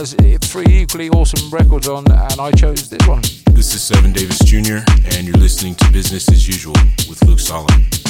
[0.00, 3.20] has three equally awesome records on, and I chose this one.
[3.52, 4.78] This is Seven Davis Jr.,
[5.14, 6.74] and you're listening to Business as Usual
[7.06, 8.09] with Luke Solomon.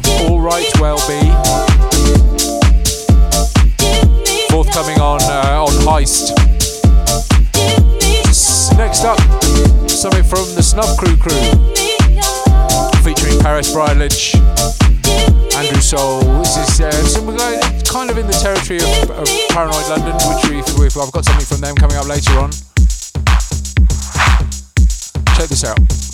[0.00, 1.20] single, All Right Well Be.
[4.50, 6.32] Forthcoming on, uh, on Heist.
[8.76, 9.18] Next up,
[9.88, 11.32] something from the Snuff Crew Crew.
[13.02, 14.34] Featuring Paris Brightledge,
[15.56, 16.20] Andrew Soul.
[16.38, 20.44] This is uh, some, uh, kind of in the territory of, of Paranoid London, which
[20.48, 22.50] we, we, I've got something from them coming up later on.
[25.34, 26.11] Check this out.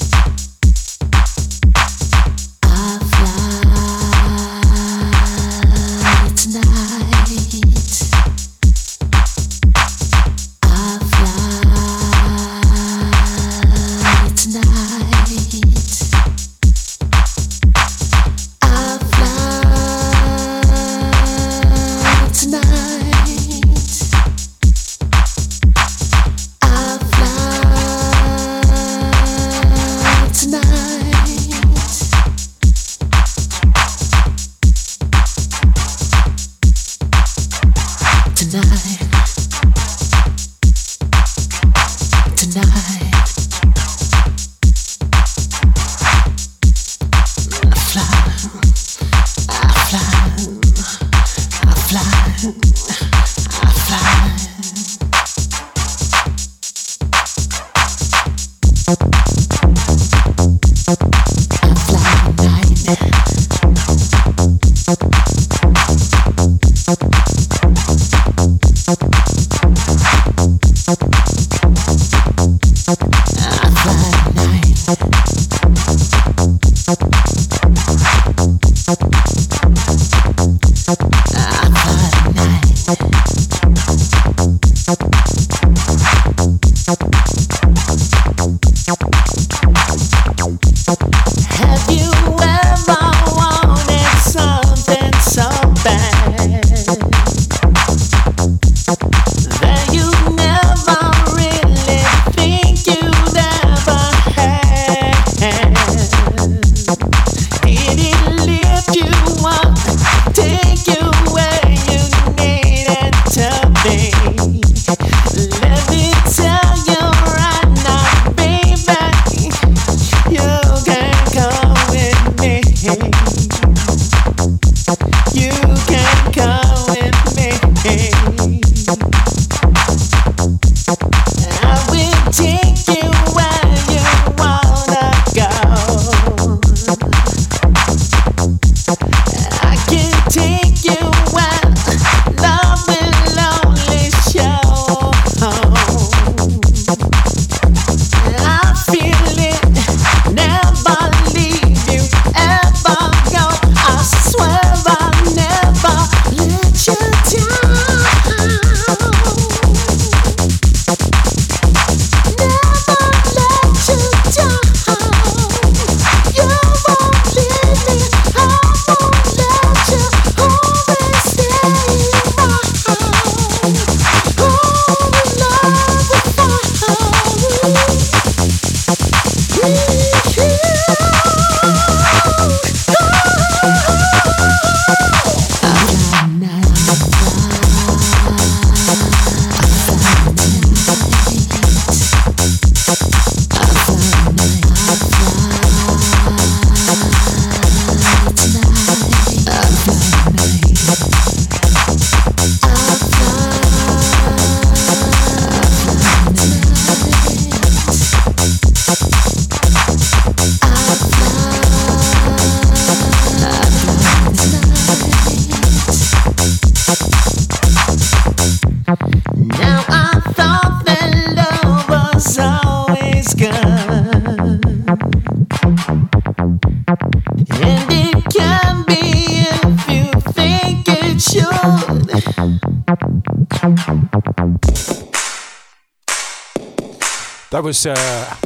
[237.59, 238.37] That was uh,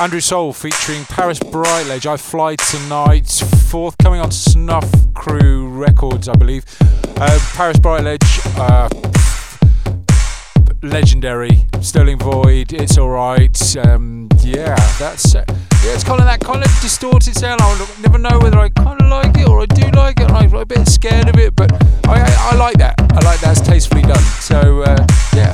[0.00, 2.06] Andrew Soul featuring Paris Brightledge.
[2.06, 6.64] I Fly Tonight, forthcoming on Snuff Crew Records, I believe.
[7.16, 8.22] Uh, Paris Brightledge,
[8.56, 8.88] uh,
[10.80, 11.66] legendary.
[11.80, 13.76] Sterling Void, it's alright.
[13.78, 17.60] Um, yeah, that's uh, yeah, it's kind of that kind of distorted sound.
[17.60, 20.54] I never know whether I kind of like it or I do like it, I'm
[20.54, 21.72] a bit scared of it, but
[22.06, 22.94] I, I, I like that.
[23.00, 23.58] I like that.
[23.58, 24.22] It's tastefully done.
[24.38, 25.04] So uh,
[25.34, 25.52] yeah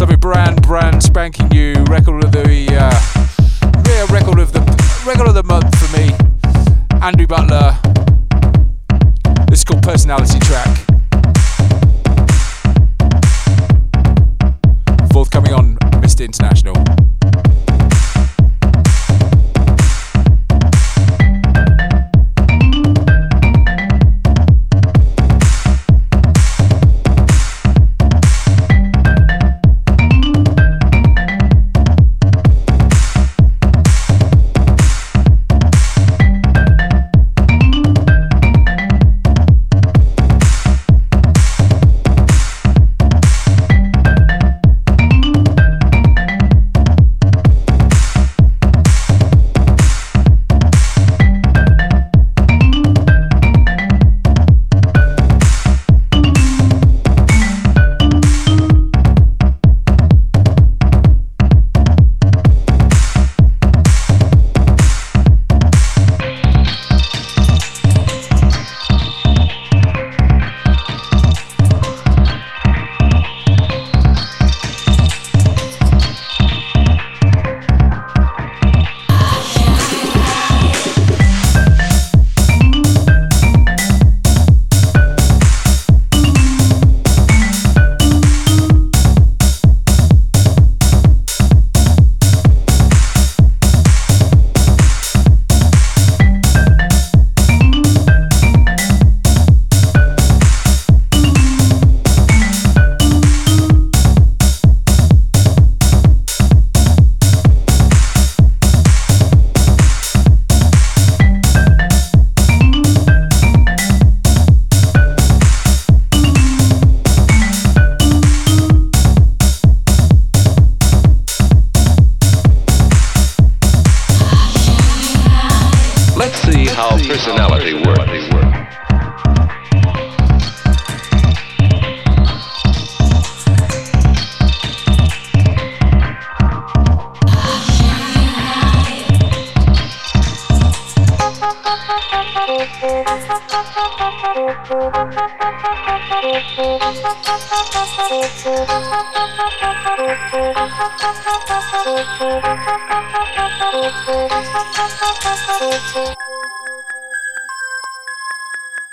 [0.00, 4.60] something brand, brand spanking new record of the uh, yeah, record of the
[5.06, 6.08] record of the month for me.
[7.02, 7.76] Andrew Butler.
[9.46, 10.68] This is called Personality Track.
[15.12, 16.24] Forthcoming on Mr.
[16.24, 16.72] International.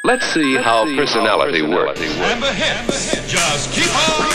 [0.03, 2.00] Let's see how personality works.
[2.00, 4.26] And the hits just keep on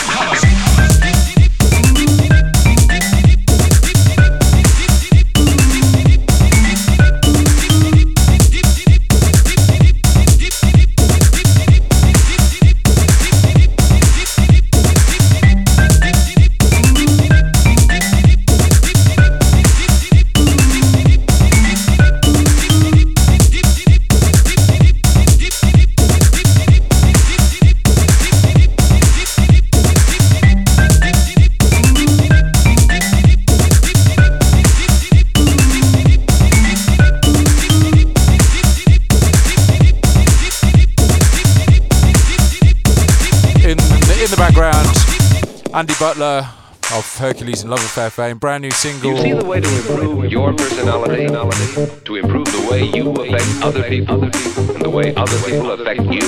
[46.03, 46.49] Butler
[46.93, 49.11] of Hercules and Love Affair fame, brand new single.
[49.11, 53.83] You see the way to improve your personality, to improve the way you affect other
[53.83, 56.19] people, and the way other people affect you,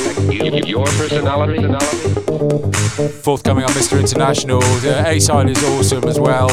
[0.65, 1.62] your personality.
[3.22, 4.00] Forthcoming on Mr.
[4.00, 6.48] International, the A side is awesome as well.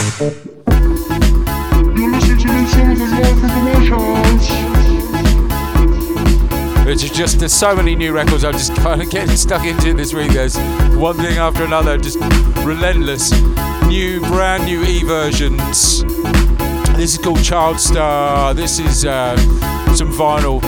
[6.93, 9.95] Which is just there's so many new records I'm just kind of getting stuck into
[9.95, 10.33] this week.
[10.33, 10.59] There's
[10.95, 12.19] one thing after another, just
[12.67, 13.31] relentless,
[13.87, 16.03] new, brand new E versions.
[16.95, 18.53] This is called Child Star.
[18.53, 19.39] This is uh,
[19.95, 20.61] some vinyl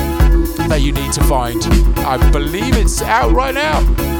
[0.67, 1.63] that you need to find.
[1.99, 4.14] I believe it's out right now.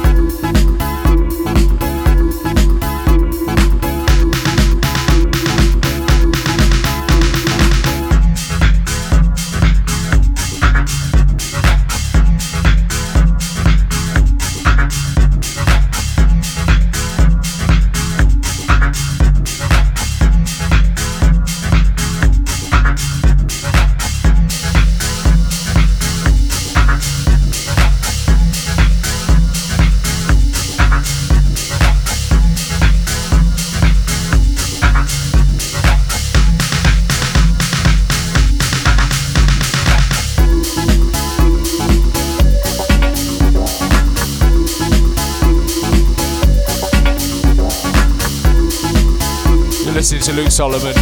[50.35, 50.93] Luke Solomon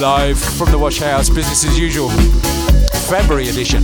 [0.00, 2.08] live from the Wash House, business as usual,
[3.08, 3.82] February edition.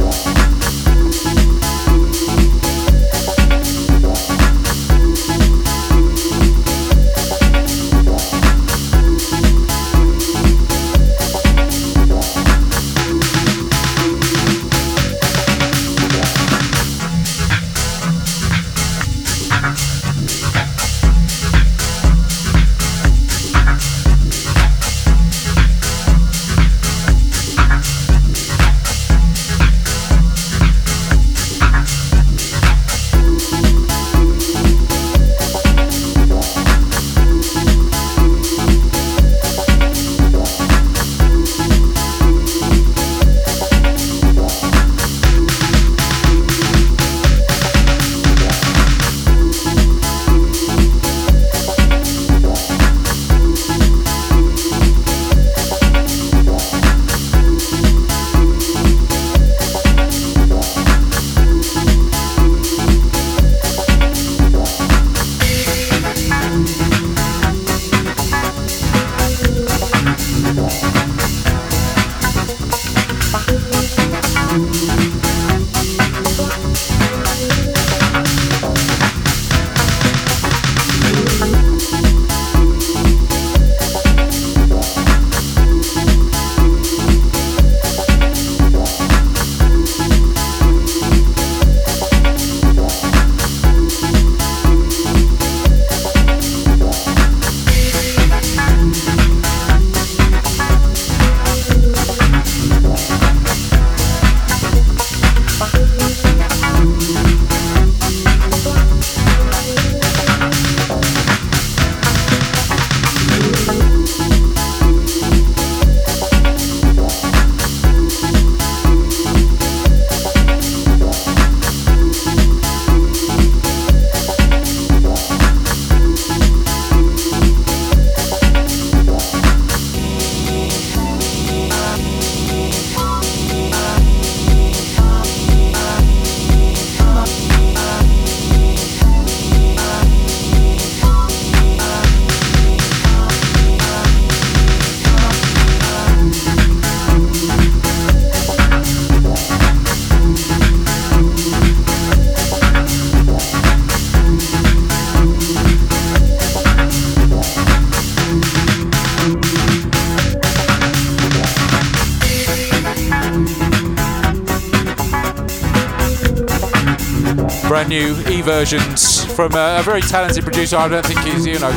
[168.51, 170.77] Versions from a, a, very talented producer.
[170.77, 171.71] I don't think he's, you know,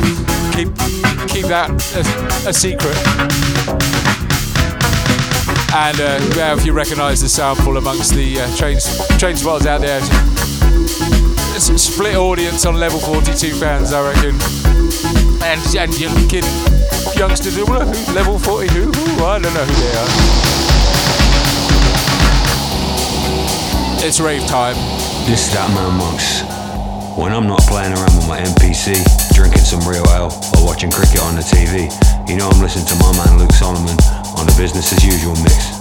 [0.50, 0.68] keep
[1.30, 2.96] keep that a, a secret.
[5.72, 8.84] And uh, yeah, if you recognise the sample amongst the uh, trains
[9.18, 10.00] train spotters out there,
[11.54, 14.34] it's a split audience on level 42 fans, I reckon.
[15.44, 16.44] And and you kid
[17.16, 18.90] youngsters, level 40 who?
[19.24, 20.10] I don't know who they are.
[24.06, 24.74] It's rave time.
[25.30, 26.53] This is that man Monks.
[27.16, 28.98] When I'm not playing around with my MPC,
[29.34, 31.86] drinking some real ale, or watching cricket on the TV,
[32.28, 33.96] you know I'm listening to my man Luke Solomon
[34.34, 35.73] on the business as usual mix.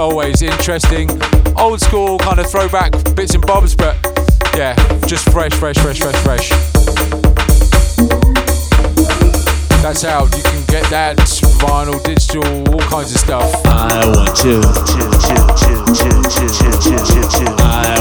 [0.00, 1.08] Always interesting.
[1.56, 3.96] Old school kind of throwback bits and bobs, but
[4.56, 4.74] yeah,
[5.06, 6.48] just fresh, fresh, fresh, fresh, fresh.
[9.82, 10.34] That's out.
[10.36, 11.16] You can get that
[11.60, 13.54] vinyl, digital, all kinds of stuff.
[13.66, 14.60] I want you.
[14.60, 15.80] I want you.
[15.94, 16.42] I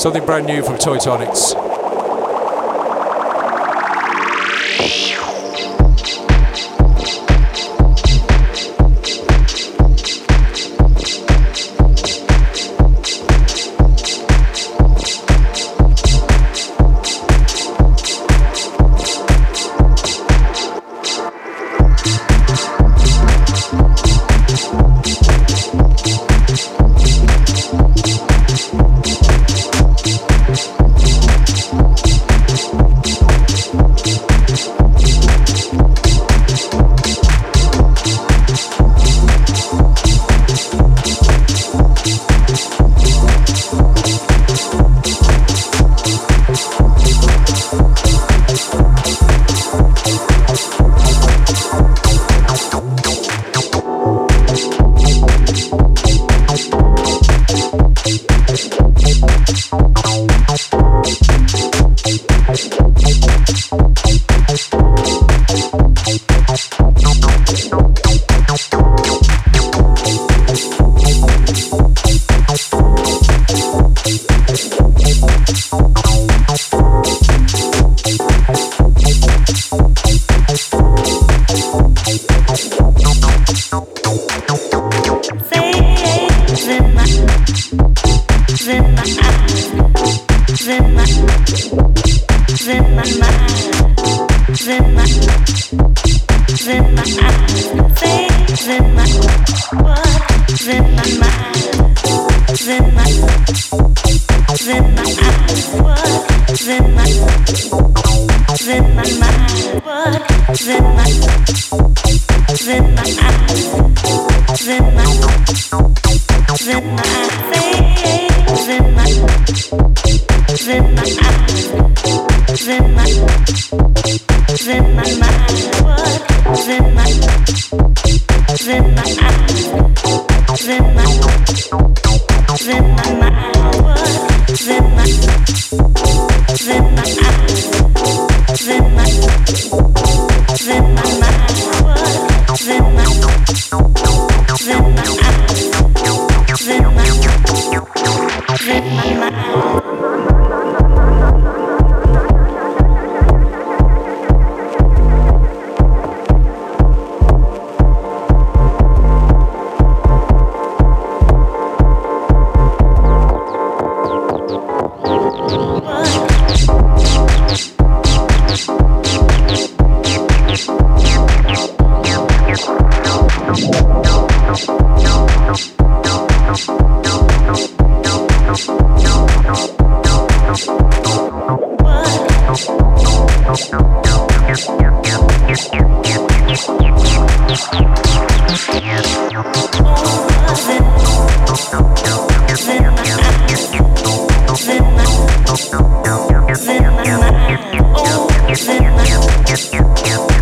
[0.00, 1.52] Something brand new from Toy Tonics.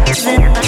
[0.09, 0.68] Army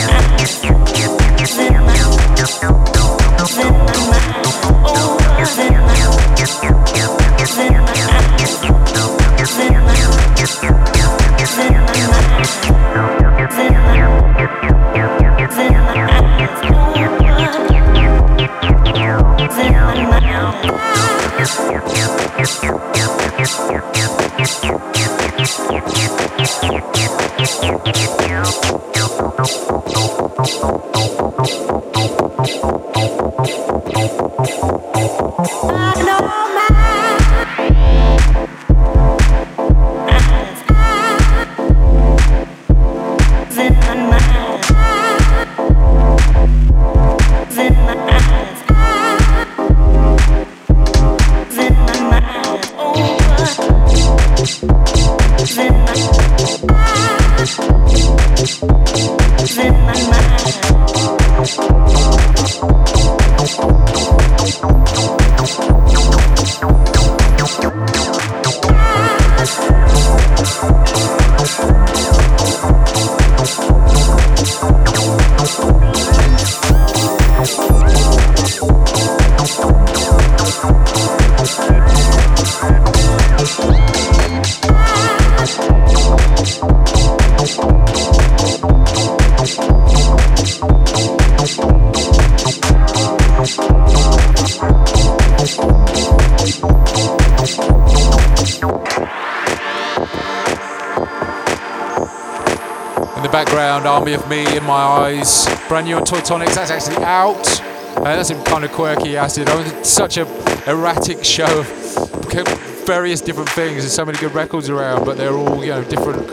[105.81, 106.57] brand new on Toy Tonics.
[106.57, 107.61] That's actually out.
[107.97, 109.49] Uh, that's some kind of quirky acid.
[109.49, 110.27] I mean, such a
[110.71, 113.79] erratic show of various different things.
[113.79, 116.27] There's so many good records around, but they're all you know different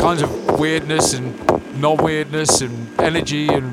[0.00, 3.72] kinds of weirdness and non-weirdness and energy and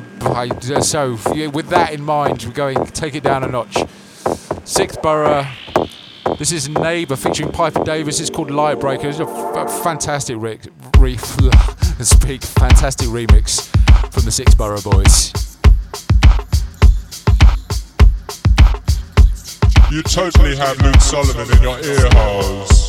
[0.83, 1.13] so
[1.49, 3.77] with that in mind, we're going take it down a notch.
[4.63, 5.47] Sixth Borough.
[6.37, 8.19] This is Neighbour featuring Piper Davis.
[8.19, 9.05] It's called Nightbreaker.
[9.05, 10.67] It's a, fantastic riff.
[11.97, 12.43] and speak.
[12.43, 15.33] Fantastic remix from the Six Borough Boys.
[19.91, 22.88] You totally have Luke Solomon in your ear holes.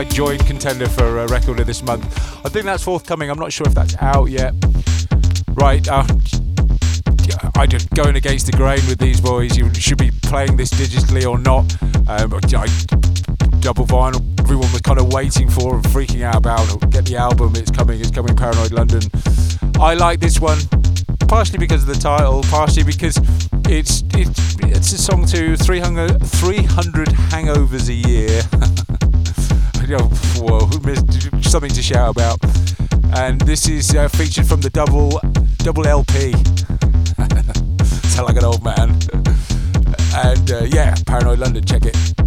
[0.00, 2.02] my joint contender for a record of this month.
[2.46, 3.28] I think that's forthcoming.
[3.28, 4.54] I'm not sure if that's out yet.
[5.50, 6.06] Right, uh,
[7.54, 9.58] I just going against the grain with these boys.
[9.58, 11.70] You should be playing this digitally or not.
[12.08, 14.22] Um, I, double vinyl.
[14.40, 16.66] Everyone was kind of waiting for and freaking out about.
[16.90, 17.54] Get the album.
[17.56, 18.00] It's coming.
[18.00, 18.34] It's coming.
[18.34, 19.02] Paranoid London.
[19.78, 20.60] I like this one,
[21.28, 23.18] partially because of the title, partially because
[23.68, 28.40] it's it's it's a song to 300, 300 hangovers a year.
[31.50, 32.38] something to shout about.
[33.18, 35.20] And this is uh, featured from the double
[35.58, 36.32] double LP.
[38.08, 38.90] Sound like an old man.
[40.14, 42.19] and uh, yeah, Paranoid London, check it.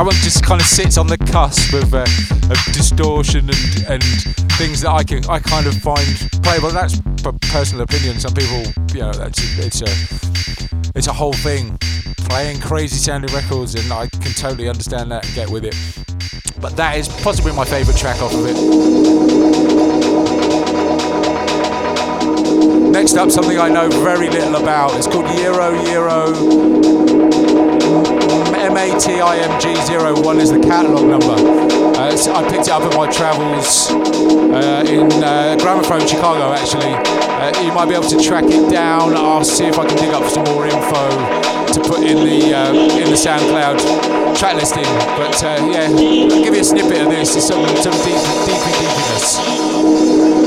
[0.00, 2.06] That one just kind of sits on the cusp of, uh,
[2.48, 4.02] of distortion and, and
[4.56, 6.08] things that I can I kind of find
[6.42, 6.70] playable.
[6.70, 7.02] That's
[7.52, 8.18] personal opinion.
[8.18, 8.62] Some people,
[8.94, 9.90] you know, it's a
[10.96, 11.76] it's a whole thing.
[12.30, 15.76] Playing crazy sounding records, and I can totally understand that and get with it.
[16.62, 18.56] But that is possibly my favourite track off of it.
[22.90, 24.96] Next up, something I know very little about.
[24.96, 26.70] It's called EROW EROW
[28.68, 31.34] MATIMG01 is the catalogue number.
[31.96, 36.92] Uh, I picked it up at my travels uh, in uh, Gramophone, Chicago, actually.
[36.92, 39.16] Uh, you might be able to track it down.
[39.16, 42.72] I'll see if I can dig up some more info to put in the uh,
[42.72, 44.84] in the SoundCloud track listing.
[45.16, 47.36] But uh, yeah, I'll give you a snippet of this.
[47.36, 50.39] It's some, some deep, deep, deepness.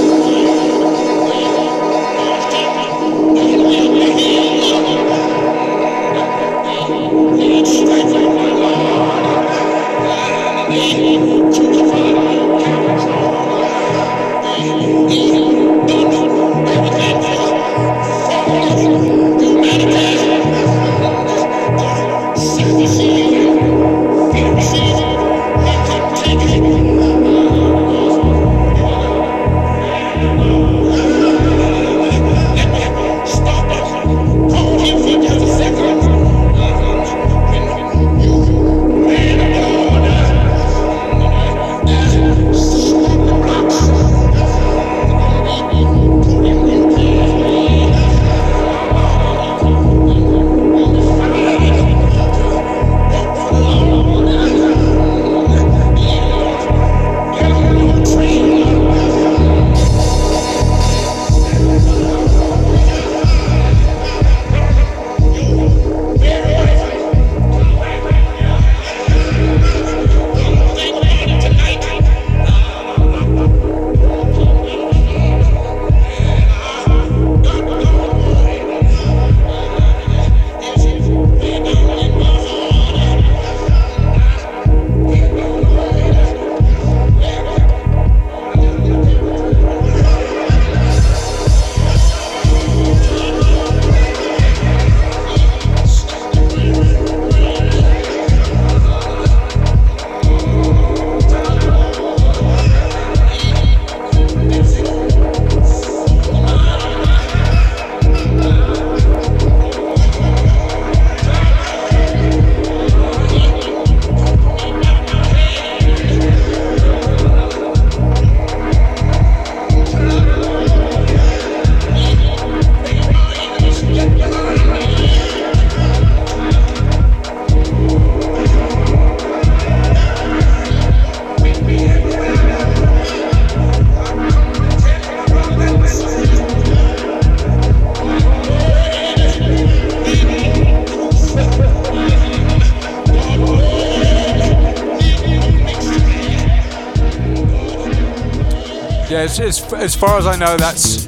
[149.33, 151.07] As, as, as far as I know, that's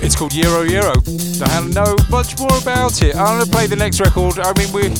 [0.00, 0.94] it's called EROW EROW.
[1.42, 3.16] I don't know much more about it.
[3.16, 4.38] I'm gonna play the next record.
[4.38, 4.94] I mean, we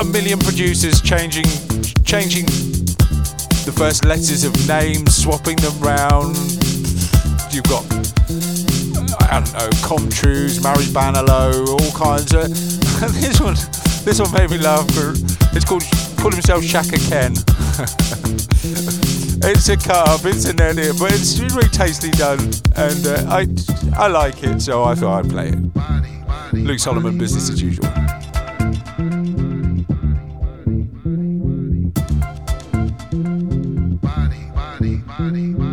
[0.00, 1.44] a million producers changing
[2.02, 2.46] changing
[3.66, 6.34] the first letters of names, swapping them round.
[7.52, 7.84] You've got
[9.28, 12.48] I don't know, Comtrues, Maris Banalo, all kinds of.
[13.20, 13.56] this one,
[14.06, 14.86] this one made me laugh.
[15.52, 15.84] It's called
[16.16, 17.34] called himself Chaka Kenn.
[19.46, 22.40] It's a carb, it's an edit, but it's really tasty done,
[22.76, 23.46] and uh, I,
[23.94, 26.54] I like it, so I thought I'd play it.
[26.54, 27.86] Luke Solomon, business as usual.
[34.00, 35.63] Body, body, body.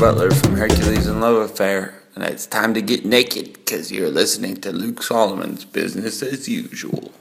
[0.00, 4.56] Butler from Hercules and Love Affair, and it's time to get naked because you're listening
[4.62, 7.12] to Luke Solomon's Business as Usual.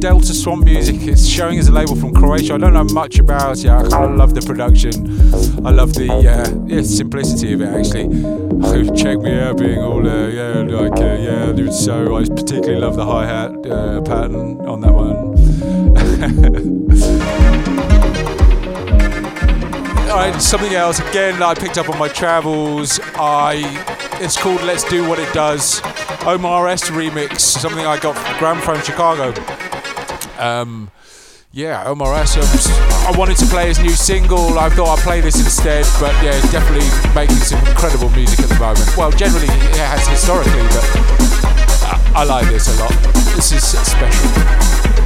[0.00, 0.96] Delta Swan Music.
[1.02, 2.54] It's showing as a label from Croatia.
[2.54, 3.68] I don't know much about it.
[3.68, 4.94] I kind of love the production.
[5.66, 6.20] I love the uh,
[6.66, 8.08] yeah, simplicity of it actually.
[8.96, 11.70] Check me out being all uh, yeah like uh, yeah.
[11.70, 15.10] So I particularly love the hi hat uh, pattern on that one.
[20.10, 22.98] all right, something else again I picked up on my travels.
[23.16, 25.80] I it's called Let's Do What It Does.
[26.26, 29.32] Omar S remix, something I got from Gramophone Chicago.
[30.38, 30.90] Um,
[31.52, 32.36] yeah, Omar S.
[32.36, 34.58] I wanted to play his new single.
[34.58, 38.48] I thought I'd play this instead, but yeah, he's definitely making some incredible music at
[38.50, 38.96] the moment.
[38.96, 40.84] Well, generally it has historically, but
[41.88, 42.92] I, I like this a lot.
[43.34, 44.99] This is special.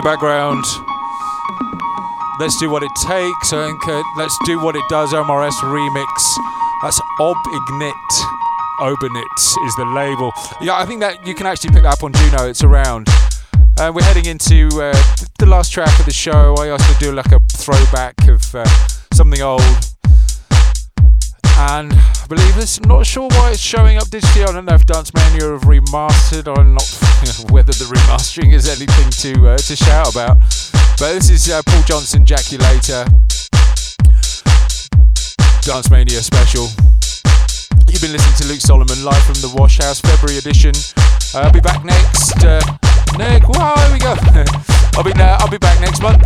[0.00, 0.64] The background.
[2.40, 3.52] Let's do what it takes.
[3.52, 5.12] I think, uh, let's do what it does.
[5.12, 6.08] Omar S remix.
[6.80, 7.92] That's Ob Ignitt.
[8.80, 10.32] Obinit is the label.
[10.58, 12.48] Yeah, I think that you can actually pick that up on Juno.
[12.48, 13.08] It's around.
[13.78, 14.96] Uh, we're heading into uh,
[15.38, 16.54] the last track of the show.
[16.58, 18.64] I asked to do like a throwback of uh,
[19.12, 19.60] something old.
[21.58, 24.48] And I believe this, not sure why it's showing up digitally.
[24.48, 26.88] I don't know if Dance Mania have remastered or not,
[27.50, 30.38] whether the remastering is anything to uh, to shout about.
[30.98, 33.04] But this is uh, Paul Johnson, Jaculator,
[35.62, 36.68] Dance Mania special.
[37.88, 40.72] You've been listening to Luke Solomon live from the Wash House February edition.
[41.34, 42.42] Uh, I'll be back next.
[42.42, 42.62] Uh,
[43.18, 44.14] Nick, wow, here we go.
[44.96, 46.24] I'll be uh, I'll be back next month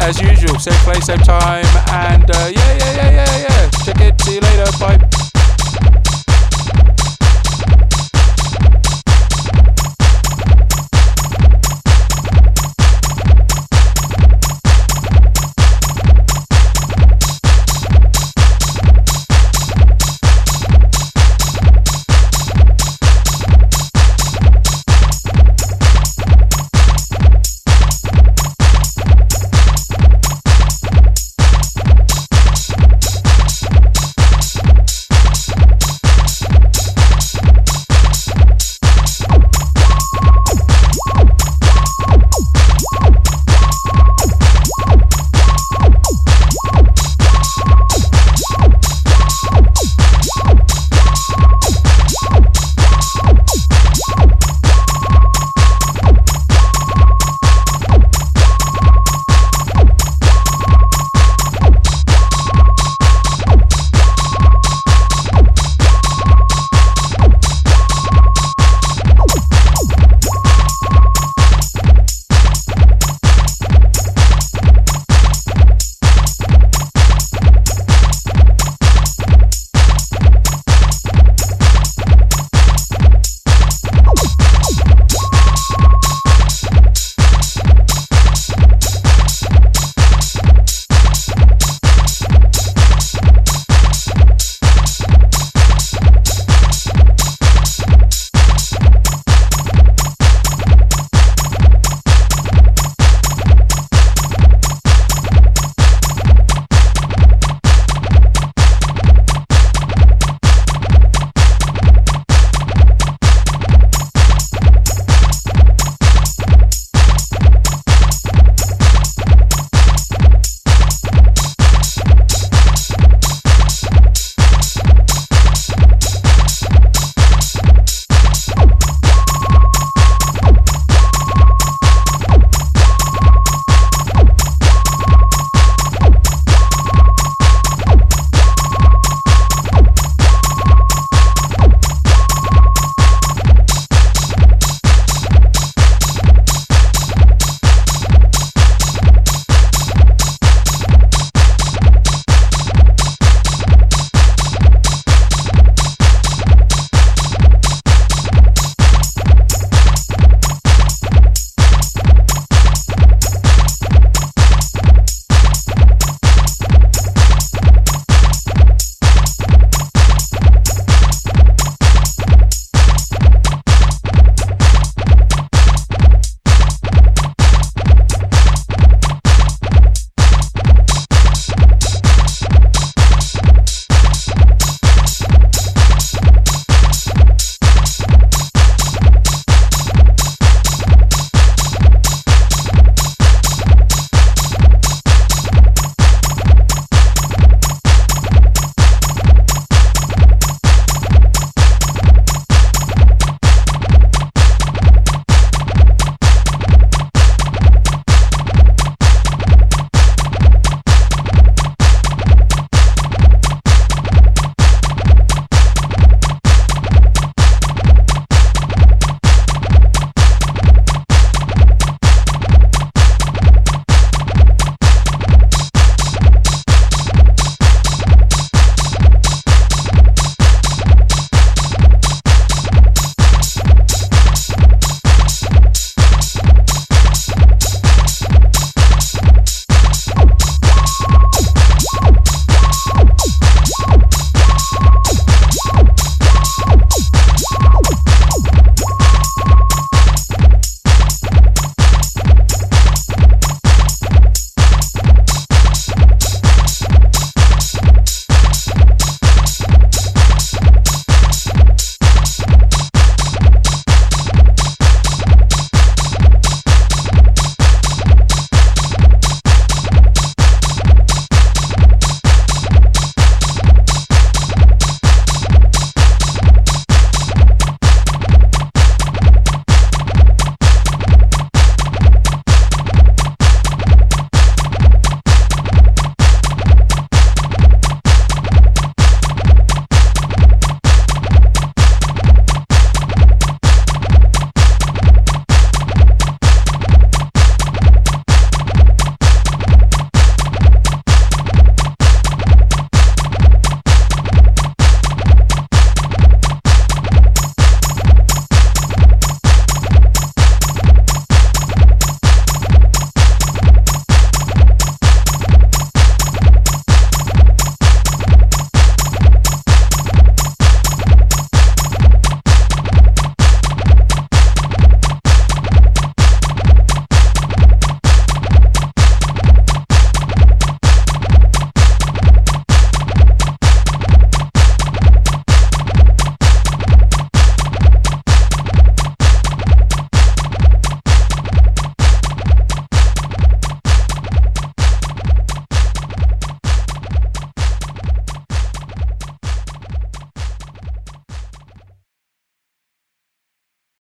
[0.00, 0.58] as usual.
[0.58, 3.70] Same place, same time, and uh, yeah, yeah, yeah, yeah, yeah.
[3.84, 4.20] Check it.
[4.22, 4.66] See you later.
[4.78, 5.41] Bye.